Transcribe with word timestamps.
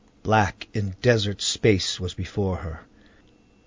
Black 0.23 0.67
and 0.73 0.99
desert 1.01 1.43
space 1.43 1.99
was 1.99 2.15
before 2.15 2.57
her. 2.57 2.79